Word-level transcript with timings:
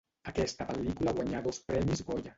Aquesta 0.29 0.67
pel·lícula 0.71 1.15
guanyà 1.19 1.45
dos 1.49 1.63
Premis 1.69 2.07
Goya. 2.11 2.29